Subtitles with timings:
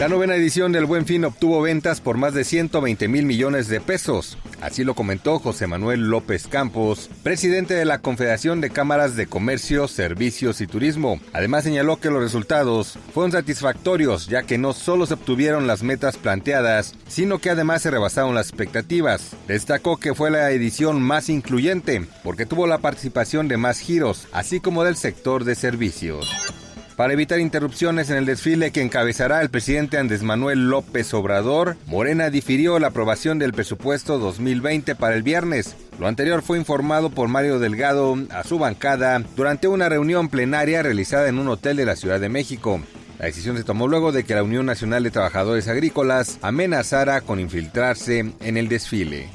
[0.00, 3.80] La novena edición del Buen Fin obtuvo ventas por más de 120 mil millones de
[3.80, 4.36] pesos.
[4.60, 9.86] Así lo comentó José Manuel López Campos, presidente de la Confederación de Cámaras de Comercio,
[9.86, 11.20] Servicios y Turismo.
[11.32, 16.16] Además señaló que los resultados fueron satisfactorios, ya que no solo se obtuvieron las metas
[16.16, 19.36] planteadas, sino que además se rebasaron las expectativas.
[19.46, 24.58] Destacó que fue la edición más incluyente, porque tuvo la participación de más giros, así
[24.58, 26.63] como del sector de servicios.
[26.96, 32.30] Para evitar interrupciones en el desfile que encabezará el presidente Andrés Manuel López Obrador, Morena
[32.30, 35.74] difirió la aprobación del presupuesto 2020 para el viernes.
[35.98, 41.28] Lo anterior fue informado por Mario Delgado a su bancada durante una reunión plenaria realizada
[41.28, 42.80] en un hotel de la Ciudad de México.
[43.18, 47.40] La decisión se tomó luego de que la Unión Nacional de Trabajadores Agrícolas amenazara con
[47.40, 49.30] infiltrarse en el desfile.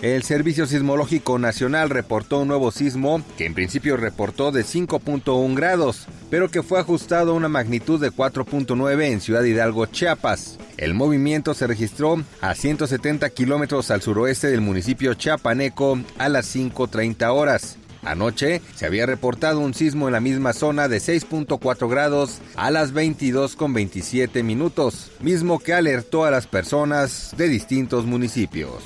[0.00, 6.06] El Servicio Sismológico Nacional reportó un nuevo sismo que en principio reportó de 5.1 grados,
[6.30, 10.56] pero que fue ajustado a una magnitud de 4.9 en Ciudad Hidalgo, Chiapas.
[10.76, 17.34] El movimiento se registró a 170 kilómetros al suroeste del municipio Chiapaneco a las 5.30
[17.34, 17.76] horas.
[18.02, 22.94] Anoche se había reportado un sismo en la misma zona de 6.4 grados a las
[22.94, 28.84] 22.27 minutos, mismo que alertó a las personas de distintos municipios.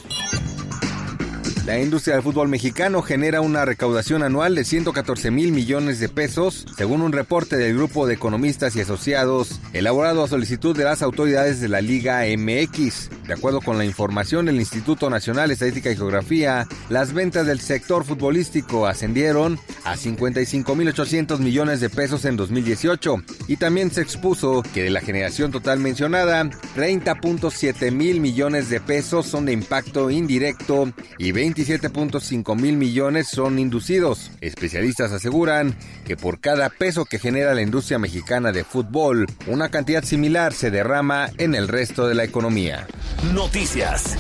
[1.65, 6.67] La industria del fútbol mexicano genera una recaudación anual de 114 mil millones de pesos,
[6.77, 11.61] según un reporte del grupo de economistas y asociados elaborado a solicitud de las autoridades
[11.61, 13.11] de la Liga MX.
[13.29, 17.61] De acuerdo con la información del Instituto Nacional de Estadística y Geografía, las ventas del
[17.61, 24.83] sector futbolístico ascendieron a 55.800 millones de pesos en 2018 y también se expuso que
[24.83, 26.43] de la generación total mencionada,
[26.77, 34.31] 30.7 mil millones de pesos son de impacto indirecto y 27.5 mil millones son inducidos.
[34.41, 40.03] Especialistas aseguran que por cada peso que genera la industria mexicana de fútbol, una cantidad
[40.03, 42.87] similar se derrama en el resto de la economía.
[43.35, 44.17] Noticias.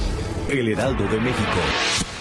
[0.49, 2.12] El Heraldo de México.